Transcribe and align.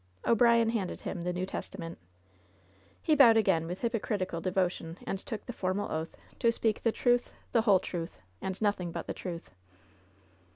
O'Brien 0.25 0.69
handed 0.69 1.01
him 1.01 1.23
the 1.23 1.31
New 1.31 1.45
Testament. 1.45 1.99
He 3.03 3.13
bowed 3.13 3.37
again 3.37 3.67
with 3.67 3.81
hypocritical 3.81 4.41
devotion 4.41 4.97
and 5.05 5.19
took 5.19 5.45
the 5.45 5.53
formal 5.53 5.91
oath 5.91 6.17
to 6.39 6.51
speak 6.51 6.81
"the 6.81 6.91
truth, 6.91 7.31
the 7.51 7.61
whole 7.61 7.79
truth, 7.79 8.17
and 8.41 8.59
nothing 8.63 8.91
but 8.91 9.05
the 9.05 9.13
truth." 9.13 9.51